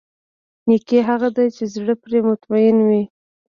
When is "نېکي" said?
0.67-0.99